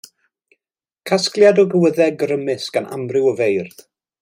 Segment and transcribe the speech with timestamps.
[1.09, 3.87] Casgliad o gywyddau grymus gan amryw o feirdd.